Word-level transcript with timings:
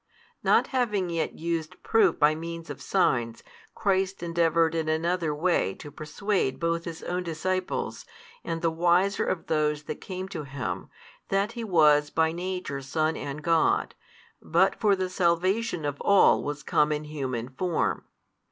Not 0.41 0.65
having 0.73 1.11
yet 1.11 1.37
used 1.37 1.83
proof 1.83 2.17
by 2.17 2.33
means 2.33 2.71
of 2.71 2.81
signs, 2.81 3.43
Christ 3.75 4.23
endeavoured 4.23 4.73
in 4.73 4.89
another 4.89 5.31
way 5.35 5.75
to 5.75 5.91
persuade 5.91 6.59
both 6.59 6.85
His 6.85 7.03
own 7.03 7.21
disciples, 7.21 8.03
and 8.43 8.63
the 8.63 8.71
wiser 8.71 9.23
of 9.23 9.45
those 9.45 9.83
that 9.83 10.01
came 10.01 10.27
to 10.29 10.41
Him, 10.43 10.89
that 11.29 11.51
He 11.51 11.63
was 11.63 12.09
by 12.09 12.31
Nature 12.31 12.81
Son 12.81 13.15
and 13.15 13.43
God, 13.43 13.93
but 14.41 14.73
for 14.73 14.95
the 14.95 15.07
salvation 15.07 15.85
of 15.85 16.01
all 16.01 16.41
was 16.43 16.63
come 16.63 16.91
in 16.91 17.03
human 17.03 17.49
Form. 17.49 18.05